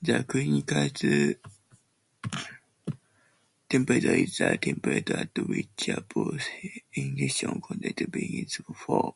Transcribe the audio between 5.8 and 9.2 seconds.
a Bose-Einstein condensate begins to form.